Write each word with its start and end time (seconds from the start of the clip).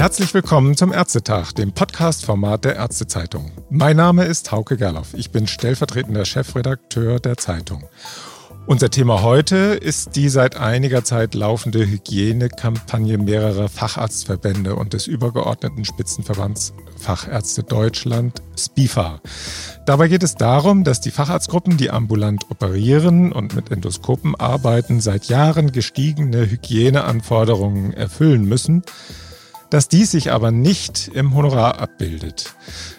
Herzlich 0.00 0.32
willkommen 0.32 0.78
zum 0.78 0.94
Ärztetag, 0.94 1.52
dem 1.52 1.72
Podcast-Format 1.72 2.64
der 2.64 2.76
Ärztezeitung. 2.76 3.52
Mein 3.68 3.98
Name 3.98 4.24
ist 4.24 4.50
Hauke 4.50 4.78
Gerloff. 4.78 5.12
Ich 5.12 5.30
bin 5.30 5.46
stellvertretender 5.46 6.24
Chefredakteur 6.24 7.20
der 7.20 7.36
Zeitung. 7.36 7.84
Unser 8.66 8.88
Thema 8.88 9.20
heute 9.20 9.56
ist 9.56 10.16
die 10.16 10.30
seit 10.30 10.56
einiger 10.56 11.04
Zeit 11.04 11.34
laufende 11.34 11.86
Hygienekampagne 11.86 13.18
mehrerer 13.18 13.68
Facharztverbände 13.68 14.74
und 14.74 14.94
des 14.94 15.06
übergeordneten 15.06 15.84
Spitzenverbands 15.84 16.72
Fachärzte 16.96 17.62
Deutschland, 17.62 18.40
SPIFA. 18.56 19.20
Dabei 19.84 20.08
geht 20.08 20.22
es 20.22 20.34
darum, 20.34 20.82
dass 20.82 21.02
die 21.02 21.10
Facharztgruppen, 21.10 21.76
die 21.76 21.90
ambulant 21.90 22.50
operieren 22.50 23.32
und 23.32 23.54
mit 23.54 23.70
Endoskopen 23.70 24.34
arbeiten, 24.34 25.02
seit 25.02 25.26
Jahren 25.26 25.72
gestiegene 25.72 26.48
Hygieneanforderungen 26.48 27.92
erfüllen 27.92 28.46
müssen 28.46 28.82
dass 29.70 29.88
dies 29.88 30.10
sich 30.10 30.32
aber 30.32 30.50
nicht 30.50 31.08
im 31.14 31.34
Honorar 31.34 31.80
abbildet. 31.80 32.54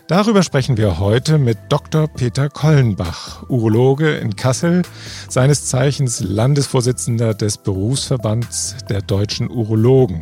Darüber 0.08 0.42
sprechen 0.42 0.78
wir 0.78 1.00
heute 1.00 1.38
mit 1.38 1.58
Dr. 1.70 2.08
Peter 2.08 2.50
Kollenbach, 2.50 3.50
Urologe 3.50 4.16
in 4.16 4.36
Kassel, 4.36 4.84
seines 5.30 5.66
Zeichens 5.66 6.22
Landesvorsitzender 6.22 7.34
des 7.34 7.58
Berufsverbands 7.58 8.78
der 8.90 9.02
deutschen 9.02 9.50
Urologen. 9.50 10.20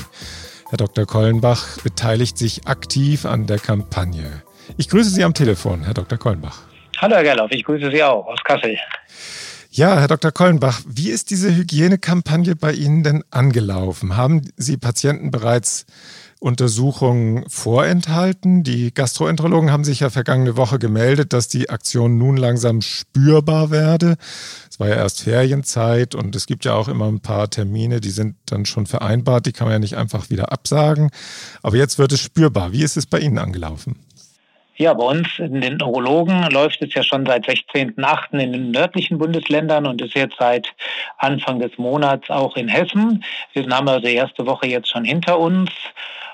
Herr 0.70 0.78
Dr. 0.78 1.06
Kollenbach 1.06 1.80
beteiligt 1.82 2.38
sich 2.38 2.68
aktiv 2.68 3.26
an 3.26 3.48
der 3.48 3.60
Kampagne. 3.60 4.44
Ich 4.78 4.90
grüße 4.90 5.10
Sie 5.10 5.24
am 5.24 5.34
Telefon, 5.34 5.84
Herr 5.84 5.94
Dr. 5.94 6.18
Kollenbach. 6.18 6.62
Hallo, 6.98 7.16
Herr 7.16 7.24
Gerloff, 7.24 7.52
ich 7.52 7.64
grüße 7.64 7.90
Sie 7.92 8.04
auch 8.04 8.28
aus 8.28 8.40
Kassel. 8.44 8.78
Ja, 9.72 10.00
Herr 10.00 10.08
Dr. 10.08 10.32
Kollenbach, 10.32 10.82
wie 10.88 11.10
ist 11.10 11.30
diese 11.30 11.56
Hygienekampagne 11.56 12.56
bei 12.56 12.74
Ihnen 12.74 13.04
denn 13.04 13.24
angelaufen? 13.30 14.18
Haben 14.18 14.42
Sie 14.58 14.78
Patienten 14.78 15.30
bereits 15.30 15.86
Untersuchungen 16.40 17.44
vorenthalten. 17.50 18.64
Die 18.64 18.94
Gastroenterologen 18.94 19.72
haben 19.72 19.84
sich 19.84 20.00
ja 20.00 20.10
vergangene 20.10 20.56
Woche 20.56 20.80
gemeldet, 20.80 21.34
dass 21.34 21.50
die 21.50 21.70
Aktion 21.70 22.18
nun 22.18 22.38
langsam 22.38 22.82
spürbar 22.82 23.72
werde. 23.72 24.16
Es 24.70 24.80
war 24.80 24.88
ja 24.88 24.96
erst 24.96 25.22
Ferienzeit 25.22 26.16
und 26.16 26.36
es 26.36 26.48
gibt 26.48 26.64
ja 26.64 26.76
auch 26.76 26.88
immer 26.88 27.08
ein 27.08 27.20
paar 27.20 27.50
Termine, 27.50 28.00
die 28.00 28.12
sind 28.12 28.38
dann 28.46 28.66
schon 28.66 28.86
vereinbart, 28.86 29.46
die 29.46 29.52
kann 29.52 29.68
man 29.68 29.74
ja 29.74 29.80
nicht 29.80 29.98
einfach 29.98 30.30
wieder 30.30 30.52
absagen. 30.54 31.12
Aber 31.62 31.76
jetzt 31.76 32.00
wird 32.00 32.14
es 32.14 32.22
spürbar. 32.22 32.72
Wie 32.72 32.84
ist 32.84 32.96
es 32.96 33.06
bei 33.06 33.20
Ihnen 33.20 33.38
angelaufen? 33.38 34.00
Ja, 34.78 34.94
bei 34.94 35.04
uns 35.04 35.28
in 35.40 35.60
den 35.60 35.82
Urologen 35.82 36.50
läuft 36.52 36.82
es 36.82 36.94
ja 36.94 37.04
schon 37.04 37.26
seit 37.26 37.46
16.8. 37.50 38.40
in 38.40 38.54
den 38.54 38.72
nördlichen 38.72 39.18
Bundesländern 39.18 39.86
und 39.86 40.02
ist 40.02 40.16
jetzt 40.16 40.38
seit 40.40 40.70
Anfang 41.18 41.60
des 41.60 41.78
Monats 41.78 42.30
auch 42.30 42.56
in 42.56 42.70
Hessen. 42.70 43.26
Wir 43.52 43.68
haben 43.68 43.90
also 43.90 44.08
die 44.08 44.16
erste 44.16 44.46
Woche 44.46 44.68
jetzt 44.68 44.88
schon 44.88 45.04
hinter 45.04 45.38
uns. 45.38 45.70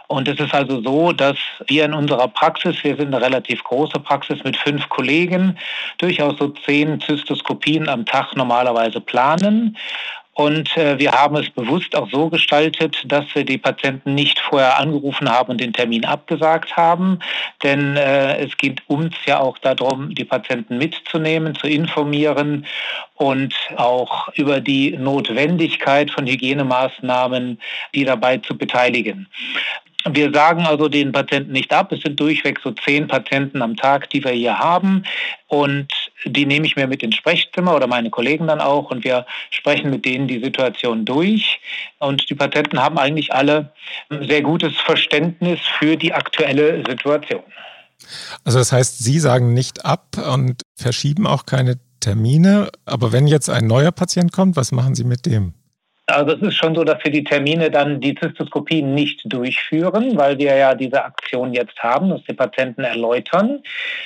Und 0.07 0.27
es 0.27 0.39
ist 0.39 0.53
also 0.53 0.81
so, 0.81 1.11
dass 1.11 1.37
wir 1.67 1.85
in 1.85 1.93
unserer 1.93 2.27
Praxis, 2.27 2.75
wir 2.83 2.95
sind 2.95 3.13
eine 3.13 3.23
relativ 3.23 3.63
große 3.63 3.99
Praxis 3.99 4.43
mit 4.43 4.57
fünf 4.57 4.87
Kollegen, 4.89 5.57
durchaus 5.97 6.37
so 6.37 6.49
zehn 6.49 6.99
Zystoskopien 7.01 7.89
am 7.89 8.05
Tag 8.05 8.35
normalerweise 8.35 9.01
planen. 9.01 9.77
Und 10.35 10.75
äh, 10.75 10.99
wir 10.99 11.13
haben 11.13 11.37
es 11.37 11.49
bewusst 11.49 11.95
auch 11.95 12.09
so 12.11 12.29
gestaltet, 12.29 12.97
dass 13.05 13.23
wir 13.33 13.45
die 13.45 13.57
Patienten 13.57 14.15
nicht 14.15 14.37
vorher 14.37 14.77
angerufen 14.77 15.29
haben 15.29 15.51
und 15.51 15.61
den 15.61 15.71
Termin 15.71 16.03
abgesagt 16.03 16.75
haben. 16.75 17.19
Denn 17.63 17.95
äh, 17.95 18.35
es 18.39 18.57
geht 18.57 18.81
uns 18.87 19.15
ja 19.25 19.39
auch 19.39 19.57
darum, 19.59 20.13
die 20.13 20.25
Patienten 20.25 20.77
mitzunehmen, 20.77 21.55
zu 21.55 21.67
informieren 21.67 22.65
und 23.13 23.55
auch 23.77 24.27
über 24.33 24.59
die 24.59 24.91
Notwendigkeit 24.97 26.11
von 26.11 26.27
Hygienemaßnahmen, 26.27 27.57
die 27.93 28.03
dabei 28.03 28.37
zu 28.39 28.57
beteiligen. 28.57 29.27
Wir 30.07 30.31
sagen 30.31 30.67
also 30.67 30.87
den 30.87 31.11
Patienten 31.11 31.51
nicht 31.51 31.73
ab. 31.73 31.91
Es 31.91 32.01
sind 32.01 32.19
durchweg 32.19 32.59
so 32.63 32.71
zehn 32.71 33.07
Patienten 33.07 33.63
am 33.63 33.75
Tag, 33.75 34.09
die 34.11 34.23
wir 34.23 34.31
hier 34.31 34.59
haben. 34.59 35.03
Und 35.47 35.91
die 36.25 36.45
nehme 36.45 36.67
ich 36.67 36.75
mir 36.75 36.85
mit 36.85 37.01
ins 37.01 37.15
Sprechzimmer 37.15 37.75
oder 37.75 37.87
meine 37.87 38.11
Kollegen 38.11 38.45
dann 38.45 38.61
auch. 38.61 38.91
Und 38.91 39.03
wir 39.03 39.25
sprechen 39.49 39.89
mit 39.89 40.05
denen 40.05 40.27
die 40.27 40.43
Situation 40.43 41.05
durch. 41.05 41.59
Und 41.97 42.29
die 42.29 42.35
Patienten 42.35 42.79
haben 42.79 42.99
eigentlich 42.99 43.33
alle 43.33 43.73
ein 44.09 44.27
sehr 44.27 44.43
gutes 44.43 44.75
Verständnis 44.77 45.59
für 45.79 45.97
die 45.97 46.13
aktuelle 46.13 46.83
Situation. 46.87 47.43
Also 48.43 48.59
das 48.59 48.71
heißt, 48.71 48.99
Sie 48.99 49.19
sagen 49.19 49.53
nicht 49.53 49.85
ab 49.85 50.17
und 50.31 50.61
verschieben 50.75 51.25
auch 51.25 51.47
keine 51.47 51.79
Termine. 51.99 52.69
Aber 52.85 53.11
wenn 53.11 53.25
jetzt 53.25 53.49
ein 53.49 53.65
neuer 53.65 53.91
Patient 53.91 54.31
kommt, 54.31 54.55
was 54.55 54.71
machen 54.71 54.93
Sie 54.93 55.03
mit 55.03 55.25
dem? 55.25 55.53
Also 56.07 56.35
es 56.35 56.41
ist 56.41 56.55
schon 56.55 56.75
so, 56.75 56.83
dass 56.83 57.03
wir 57.03 57.11
die 57.11 57.23
Termine 57.23 57.71
dann 57.71 57.99
die 57.99 58.13
Zystoskopie 58.13 58.83
nicht 58.83 59.21
durchführen, 59.25 60.15
weil 60.15 60.37
wir 60.37 60.55
ja 60.55 60.75
diese 60.75 61.03
Aktion 61.03 61.51
jetzt 61.51 61.79
haben, 61.79 62.09
dass 62.09 62.23
die 62.25 62.33
Patienten 62.33 62.83
erläutern. 62.83 63.63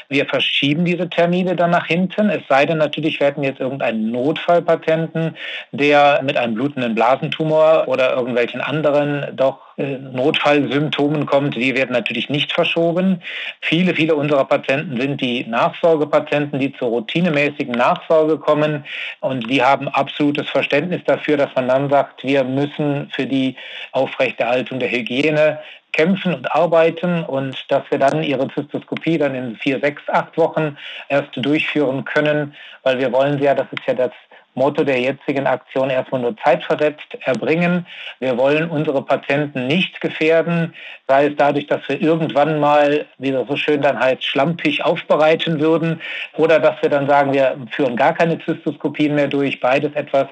Wir 0.08 0.26
verschieben 0.26 0.86
diese 0.86 1.10
Termine 1.10 1.58
dann 1.58 1.72
nach 1.72 1.88
hinten. 1.88 2.30
Es 2.30 2.42
sei 2.48 2.66
denn 2.66 2.78
natürlich, 2.78 3.20
wir 3.20 3.28
hätten 3.28 3.44
jetzt 3.44 3.60
irgendeinen 3.60 4.12
Notfallpatienten, 4.12 5.36
der 5.74 6.22
mit 6.24 6.38
einem 6.38 6.54
blutenden 6.54 6.96
Blasentumor 6.96 7.90
oder 7.90 8.14
irgendwelchen 8.16 8.62
anderen 8.62 9.36
doch 9.36 9.69
Notfallsymptomen 9.80 11.26
kommt, 11.26 11.56
die 11.56 11.74
werden 11.74 11.94
natürlich 11.94 12.30
nicht 12.30 12.52
verschoben. 12.52 13.22
Viele, 13.62 13.96
viele 13.96 14.16
unserer 14.16 14.44
Patienten 14.44 15.00
sind 15.00 15.22
die 15.22 15.46
Nachsorgepatienten, 15.46 16.60
die 16.60 16.74
zur 16.74 16.90
routinemäßigen 16.90 17.74
Nachsorge 17.74 18.38
kommen 18.38 18.84
und 19.22 19.50
die 19.50 19.64
haben 19.64 19.88
absolutes 19.88 20.50
Verständnis 20.50 21.02
dafür, 21.06 21.38
dass 21.38 21.56
man 21.56 21.70
dann 21.70 21.90
sagt, 21.90 22.24
wir 22.24 22.44
müssen 22.44 23.10
für 23.16 23.26
die 23.26 23.56
Aufrechterhaltung 23.94 24.80
der 24.80 24.92
Hygiene 24.92 25.60
kämpfen 25.94 26.34
und 26.34 26.52
arbeiten 26.54 27.24
und 27.24 27.58
dass 27.70 27.84
wir 27.90 28.00
dann 28.00 28.22
ihre 28.24 28.48
Zystoskopie 28.50 29.18
dann 29.18 29.34
in 29.34 29.56
vier, 29.56 29.80
sechs, 29.80 30.02
acht 30.10 30.38
Wochen 30.38 30.78
erst 31.08 31.30
durchführen 31.34 32.06
können, 32.06 32.54
weil 32.84 33.00
wir 33.00 33.12
wollen 33.12 33.42
ja, 33.42 33.56
das 33.56 33.68
ist 33.72 33.86
ja 33.88 33.94
das 33.94 34.12
Motto 34.60 34.84
der 34.84 35.00
jetzigen 35.00 35.48
Aktion 35.48 35.90
erstmal 35.90 36.22
nur 36.22 36.36
zeitversetzt 36.38 37.18
erbringen. 37.22 37.88
Wir 38.20 38.38
wollen 38.38 38.70
unsere 38.70 39.04
Patienten 39.04 39.68
nicht 39.68 40.02
gefährden, 40.02 40.76
sei 41.08 41.28
es 41.28 41.34
dadurch, 41.38 41.66
dass 41.68 41.82
wir 41.88 42.00
irgendwann 42.02 42.60
mal, 42.60 43.08
wie 43.18 43.32
das 43.32 43.48
so 43.48 43.56
schön 43.56 43.82
dann 43.82 43.98
heißt, 43.98 44.24
schlampig 44.24 44.84
aufbereiten 44.84 45.60
würden 45.60 46.02
oder 46.36 46.60
dass 46.60 46.82
wir 46.82 46.90
dann 46.90 47.08
sagen, 47.08 47.34
wir 47.34 47.58
führen 47.72 47.96
gar 47.96 48.14
keine 48.14 48.38
Zystoskopien 48.44 49.16
mehr 49.16 49.28
durch. 49.28 49.60
Beides 49.62 49.94
etwas, 49.96 50.28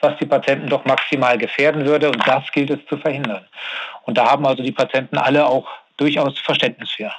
was 0.00 0.16
die 0.18 0.26
Patienten 0.26 0.68
doch 0.68 0.84
maximal 0.84 1.36
gefährden 1.36 1.84
würde 1.84 2.08
und 2.08 2.26
das 2.26 2.44
gilt 2.52 2.70
es 2.70 2.78
zu 2.88 2.96
verhindern. 2.96 3.44
Und 4.04 4.16
da 4.16 4.30
haben 4.30 4.46
also 4.46 4.62
die 4.62 4.72
Patienten 4.72 5.18
alle 5.18 5.44
auch 5.44 5.68
durchaus 5.96 6.38
Verständnis 6.38 6.92
für. 6.92 7.10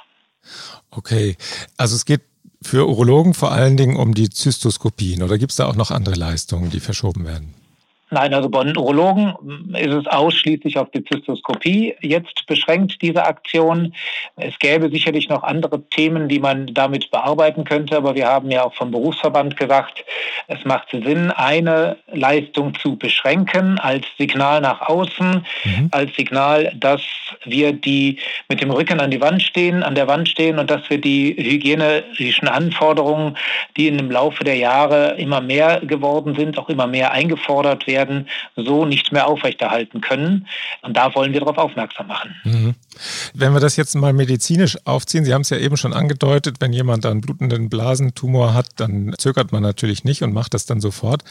Okay, 0.90 1.36
also 1.76 1.94
es 1.94 2.04
geht 2.04 2.22
für 2.64 2.88
Urologen 2.88 3.34
vor 3.34 3.52
allen 3.52 3.76
Dingen 3.76 3.96
um 3.96 4.14
die 4.14 4.30
Zystoskopien 4.30 5.22
oder 5.22 5.38
gibt 5.38 5.52
es 5.52 5.56
da 5.56 5.66
auch 5.66 5.76
noch 5.76 5.90
andere 5.90 6.14
Leistungen, 6.14 6.70
die 6.70 6.80
verschoben 6.80 7.24
werden? 7.24 7.54
Nein, 8.14 8.32
also 8.32 8.48
bei 8.48 8.62
den 8.62 8.76
Urologen 8.76 9.74
ist 9.74 9.92
es 9.92 10.06
ausschließlich 10.06 10.78
auf 10.78 10.88
die 10.92 11.04
Zystoskopie 11.04 11.96
jetzt 12.00 12.46
beschränkt, 12.46 13.02
diese 13.02 13.24
Aktion. 13.24 13.92
Es 14.36 14.56
gäbe 14.60 14.88
sicherlich 14.88 15.28
noch 15.28 15.42
andere 15.42 15.82
Themen, 15.88 16.28
die 16.28 16.38
man 16.38 16.68
damit 16.72 17.10
bearbeiten 17.10 17.64
könnte, 17.64 17.96
aber 17.96 18.14
wir 18.14 18.28
haben 18.28 18.52
ja 18.52 18.62
auch 18.62 18.74
vom 18.74 18.92
Berufsverband 18.92 19.56
gesagt, 19.56 20.04
es 20.46 20.64
macht 20.64 20.90
Sinn, 20.92 21.32
eine 21.32 21.96
Leistung 22.12 22.74
zu 22.74 22.96
beschränken 22.96 23.80
als 23.80 24.06
Signal 24.16 24.60
nach 24.60 24.82
außen, 24.82 25.44
mhm. 25.64 25.88
als 25.90 26.14
Signal, 26.14 26.72
dass 26.76 27.02
wir 27.44 27.72
die 27.72 28.18
mit 28.48 28.60
dem 28.60 28.70
Rücken 28.70 29.00
an 29.00 29.10
die 29.10 29.20
Wand 29.20 29.42
stehen, 29.42 29.82
an 29.82 29.96
der 29.96 30.06
Wand 30.06 30.28
stehen 30.28 30.60
und 30.60 30.70
dass 30.70 30.88
wir 30.88 31.00
die 31.00 31.34
hygienischen 31.36 32.46
Anforderungen, 32.46 33.36
die 33.76 33.88
in 33.88 33.98
dem 33.98 34.10
Laufe 34.10 34.44
der 34.44 34.56
Jahre 34.56 35.16
immer 35.18 35.40
mehr 35.40 35.80
geworden 35.80 36.36
sind, 36.36 36.58
auch 36.58 36.68
immer 36.68 36.86
mehr 36.86 37.10
eingefordert 37.10 37.88
werden, 37.88 38.03
werden, 38.04 38.28
so 38.56 38.84
nicht 38.84 39.12
mehr 39.12 39.26
aufrechterhalten 39.26 40.00
können. 40.00 40.46
Und 40.82 40.96
da 40.96 41.14
wollen 41.14 41.32
wir 41.32 41.40
darauf 41.40 41.58
aufmerksam 41.58 42.06
machen. 42.06 42.34
Mhm. 42.44 42.74
Wenn 43.32 43.52
wir 43.52 43.60
das 43.60 43.76
jetzt 43.76 43.94
mal 43.94 44.12
medizinisch 44.12 44.78
aufziehen, 44.84 45.24
Sie 45.24 45.34
haben 45.34 45.42
es 45.42 45.50
ja 45.50 45.58
eben 45.58 45.76
schon 45.76 45.92
angedeutet, 45.92 46.56
wenn 46.60 46.72
jemand 46.72 47.06
einen 47.06 47.20
blutenden 47.20 47.68
Blasentumor 47.68 48.54
hat, 48.54 48.68
dann 48.76 49.14
zögert 49.18 49.52
man 49.52 49.62
natürlich 49.62 50.04
nicht 50.04 50.22
und 50.22 50.32
macht 50.32 50.54
das 50.54 50.66
dann 50.66 50.80
sofort. 50.80 51.22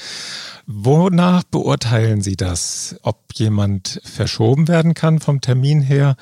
Wonach 0.66 1.44
beurteilen 1.44 2.22
Sie 2.22 2.36
das, 2.36 2.96
ob 3.04 3.18
jemand 3.34 4.02
verschoben 4.04 4.68
werden 4.68 4.94
kann 4.94 5.20
vom 5.20 5.42
Termin 5.42 5.82
her? 5.82 6.16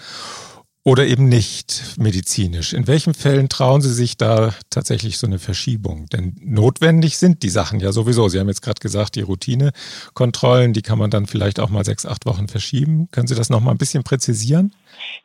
Oder 0.84 1.06
eben 1.06 1.30
nicht 1.30 1.96
medizinisch? 1.98 2.74
In 2.74 2.88
welchen 2.88 3.14
Fällen 3.14 3.50
trauen 3.50 3.82
Sie 3.82 3.94
sich 3.94 4.18
da 4.18 4.54
tatsächlich 4.70 5.18
so 5.18 5.28
eine 5.28 5.38
Verschiebung? 5.38 6.08
Denn 6.08 6.36
notwendig 6.44 7.18
sind 7.18 7.44
die 7.44 7.50
Sachen 7.50 7.80
ja 7.80 7.92
sowieso. 7.92 8.30
Sie 8.30 8.40
haben 8.40 8.48
jetzt 8.48 8.64
gerade 8.64 8.80
gesagt, 8.80 9.16
die 9.16 9.22
Routinekontrollen, 9.22 10.74
die 10.74 10.82
kann 10.82 10.98
man 10.98 11.12
dann 11.12 11.28
vielleicht 11.28 11.60
auch 11.60 11.70
mal 11.70 11.86
sechs, 11.86 12.06
acht 12.06 12.26
Wochen 12.26 12.48
verschieben. 12.48 13.10
Können 13.12 13.28
Sie 13.28 13.36
das 13.36 13.50
noch 13.50 13.62
mal 13.62 13.72
ein 13.72 13.78
bisschen 13.78 14.04
präzisieren? 14.04 14.74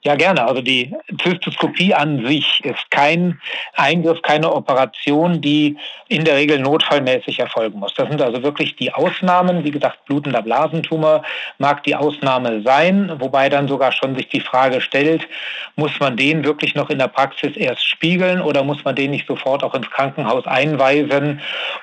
Ja, 0.03 0.15
gerne. 0.15 0.47
Also 0.47 0.63
die 0.63 0.95
Zystoskopie 1.21 1.93
an 1.93 2.25
sich 2.25 2.65
ist 2.65 2.91
kein 2.91 3.41
Eingriff, 3.75 4.23
keine 4.23 4.53
Operation, 4.53 5.41
die 5.41 5.77
in 6.09 6.25
der 6.25 6.37
Regel 6.37 6.61
notfallmäßig 6.61 7.41
erfolgen 7.41 7.81
muss. 7.81 7.95
Das 7.95 8.09
sind 8.09 8.23
also 8.23 8.43
wirklich 8.45 8.77
die 8.77 8.93
Ausnahmen. 8.93 9.65
Wie 9.65 9.73
gesagt, 9.73 10.05
blutender 10.07 10.43
Blasentumor 10.43 11.23
mag 11.59 11.83
die 11.83 11.97
Ausnahme 11.97 12.63
sein, 12.63 13.11
wobei 13.19 13.49
dann 13.49 13.67
sogar 13.67 13.91
schon 13.91 14.15
sich 14.15 14.29
die 14.29 14.41
Frage 14.41 14.81
stellt, 14.81 15.27
muss 15.75 15.99
man 15.99 16.17
den 16.17 16.45
wirklich 16.45 16.77
noch 16.77 16.89
in 16.89 16.99
der 16.99 17.09
Praxis 17.09 17.57
erst 17.57 17.85
spiegeln 17.85 18.41
oder 18.41 18.63
muss 18.63 18.85
man 18.85 18.95
den 18.95 19.11
nicht 19.11 19.27
sofort 19.27 19.65
auch 19.65 19.75
ins 19.75 19.91
Krankenhaus 19.91 20.47
einweisen, 20.47 21.41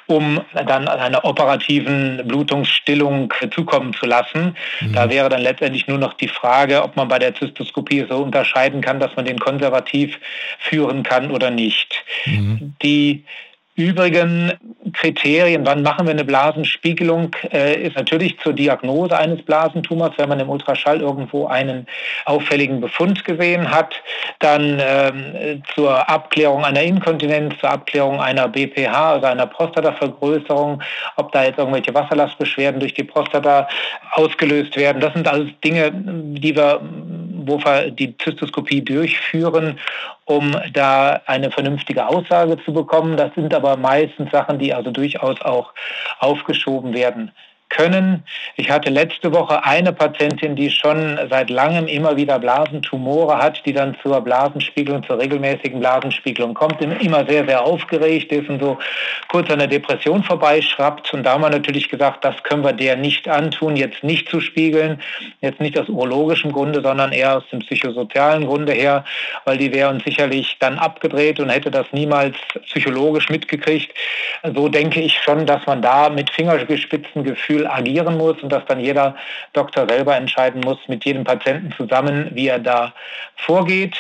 um 0.07 0.39
dann 0.53 0.87
einer 0.87 1.25
operativen 1.25 2.21
Blutungsstillung 2.25 3.33
zukommen 3.51 3.93
zu 3.93 4.05
lassen. 4.05 4.55
Mhm. 4.79 4.93
Da 4.93 5.09
wäre 5.09 5.27
dann 5.27 5.41
letztendlich 5.41 5.87
nur 5.87 5.97
noch 5.97 6.13
die 6.13 6.29
Frage, 6.29 6.81
ob 6.81 6.95
man 6.95 7.09
bei 7.09 7.19
der 7.19 7.35
Zystoskopie 7.35 7.72
so 8.09 8.17
unterscheiden 8.17 8.81
kann, 8.81 8.99
dass 8.99 9.15
man 9.15 9.25
den 9.25 9.39
konservativ 9.39 10.19
führen 10.59 11.03
kann 11.03 11.31
oder 11.31 11.49
nicht. 11.49 12.03
Mhm. 12.25 12.73
Die 12.81 13.23
übrigen 13.75 14.53
Kriterien, 14.93 15.65
wann 15.65 15.81
machen 15.81 16.05
wir 16.05 16.11
eine 16.11 16.25
Blasenspiegelung, 16.25 17.35
äh, 17.51 17.81
ist 17.81 17.95
natürlich 17.95 18.37
zur 18.39 18.53
Diagnose 18.53 19.17
eines 19.17 19.41
Blasentumors, 19.41 20.11
wenn 20.17 20.29
man 20.29 20.39
im 20.39 20.49
Ultraschall 20.49 21.01
irgendwo 21.01 21.47
einen 21.47 21.87
auffälligen 22.25 22.81
Befund 22.81 23.25
gesehen 23.25 23.71
hat, 23.71 23.95
dann 24.39 24.79
ähm, 24.79 25.63
zur 25.73 26.07
Abklärung 26.07 26.63
einer 26.63 26.83
Inkontinenz, 26.83 27.55
zur 27.59 27.71
Abklärung 27.71 28.21
einer 28.21 28.47
BPH, 28.47 29.13
also 29.13 29.25
einer 29.25 29.47
Prostatavergrößerung, 29.47 30.83
ob 31.15 31.31
da 31.31 31.43
jetzt 31.43 31.57
irgendwelche 31.57 31.95
Wasserlastbeschwerden 31.95 32.79
durch 32.79 32.93
die 32.93 33.03
Prostata 33.03 33.67
ausgelöst 34.11 34.75
werden. 34.75 35.01
Das 35.01 35.13
sind 35.13 35.27
alles 35.27 35.49
Dinge, 35.63 35.91
die 35.91 36.55
wir 36.55 36.79
wo 37.45 37.59
wir 37.63 37.91
die 37.91 38.17
Zystoskopie 38.17 38.83
durchführen, 38.83 39.79
um 40.25 40.55
da 40.73 41.21
eine 41.25 41.51
vernünftige 41.51 42.07
Aussage 42.07 42.57
zu 42.63 42.73
bekommen. 42.73 43.17
Das 43.17 43.33
sind 43.35 43.53
aber 43.53 43.77
meistens 43.77 44.31
Sachen, 44.31 44.59
die 44.59 44.73
also 44.73 44.91
durchaus 44.91 45.41
auch 45.41 45.73
aufgeschoben 46.19 46.93
werden 46.93 47.31
können. 47.73 48.23
Ich 48.55 48.69
hatte 48.69 48.89
letzte 48.89 49.33
Woche 49.33 49.63
eine 49.63 49.91
Patientin, 49.93 50.55
die 50.55 50.69
schon 50.69 51.19
seit 51.29 51.49
langem 51.49 51.87
immer 51.87 52.15
wieder 52.15 52.39
Blasentumore 52.39 53.37
hat, 53.37 53.65
die 53.65 53.73
dann 53.73 53.97
zur 54.01 54.21
Blasenspiegelung, 54.21 55.03
zur 55.03 55.19
regelmäßigen 55.19 55.79
Blasenspiegelung 55.79 56.53
kommt, 56.53 56.81
immer 56.81 57.25
sehr, 57.27 57.45
sehr 57.45 57.63
aufgeregt 57.63 58.31
ist 58.31 58.47
und 58.49 58.61
so 58.61 58.77
kurz 59.29 59.49
an 59.49 59.59
der 59.59 59.67
Depression 59.67 60.23
vorbeischraubt. 60.23 61.13
Und 61.13 61.23
da 61.23 61.33
haben 61.33 61.41
wir 61.41 61.49
natürlich 61.49 61.89
gesagt, 61.89 62.23
das 62.23 62.41
können 62.43 62.63
wir 62.63 62.73
der 62.73 62.95
nicht 62.95 63.27
antun, 63.27 63.75
jetzt 63.75 64.03
nicht 64.03 64.29
zu 64.29 64.39
spiegeln, 64.39 65.01
jetzt 65.41 65.59
nicht 65.59 65.77
aus 65.77 65.89
urologischem 65.89 66.51
Grunde, 66.51 66.81
sondern 66.81 67.11
eher 67.11 67.37
aus 67.37 67.43
dem 67.51 67.59
psychosozialen 67.59 68.45
Grunde 68.45 68.73
her, 68.73 69.03
weil 69.45 69.57
die 69.57 69.73
wäre 69.73 69.89
uns 69.89 70.03
sicherlich 70.03 70.57
dann 70.59 70.77
abgedreht 70.77 71.39
und 71.39 71.49
hätte 71.49 71.71
das 71.71 71.87
niemals 71.91 72.35
psychologisch 72.65 73.29
mitgekriegt. 73.29 73.91
So 74.55 74.69
denke 74.69 75.01
ich 75.01 75.17
schon, 75.21 75.45
dass 75.45 75.65
man 75.65 75.81
da 75.81 76.09
mit 76.09 76.29
Fingerspitzengefühl 76.29 77.62
Agieren 77.67 78.17
muss 78.17 78.41
und 78.41 78.49
dass 78.49 78.65
dann 78.65 78.79
jeder 78.79 79.15
Doktor 79.53 79.87
selber 79.87 80.15
entscheiden 80.15 80.61
muss, 80.61 80.79
mit 80.87 81.05
jedem 81.05 81.23
Patienten 81.23 81.73
zusammen, 81.75 82.29
wie 82.33 82.47
er 82.47 82.59
da 82.59 82.93
vorgeht. 83.35 83.95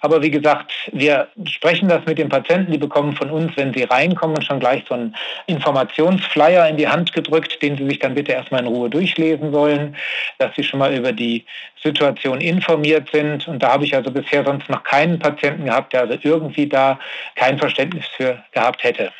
Aber 0.00 0.22
wie 0.22 0.30
gesagt, 0.30 0.72
wir 0.92 1.28
sprechen 1.44 1.88
das 1.88 2.04
mit 2.06 2.18
den 2.18 2.28
Patienten, 2.28 2.70
die 2.70 2.78
bekommen 2.78 3.16
von 3.16 3.30
uns, 3.30 3.56
wenn 3.56 3.74
sie 3.74 3.82
reinkommen, 3.82 4.40
schon 4.42 4.60
gleich 4.60 4.84
so 4.88 4.94
einen 4.94 5.14
Informationsflyer 5.46 6.68
in 6.68 6.76
die 6.76 6.88
Hand 6.88 7.12
gedrückt, 7.12 7.60
den 7.62 7.76
sie 7.76 7.86
sich 7.88 7.98
dann 7.98 8.14
bitte 8.14 8.32
erstmal 8.32 8.60
in 8.60 8.68
Ruhe 8.68 8.88
durchlesen 8.88 9.52
sollen, 9.52 9.96
dass 10.38 10.54
sie 10.54 10.62
schon 10.62 10.78
mal 10.78 10.94
über 10.94 11.12
die 11.12 11.44
Situation 11.82 12.40
informiert 12.40 13.08
sind. 13.10 13.48
Und 13.48 13.62
da 13.62 13.72
habe 13.72 13.84
ich 13.84 13.94
also 13.94 14.10
bisher 14.10 14.44
sonst 14.44 14.68
noch 14.68 14.84
keinen 14.84 15.18
Patienten 15.18 15.64
gehabt, 15.64 15.92
der 15.92 16.02
also 16.02 16.16
irgendwie 16.22 16.68
da 16.68 16.98
kein 17.34 17.58
Verständnis 17.58 18.06
für 18.16 18.42
gehabt 18.52 18.84
hätte. 18.84 19.10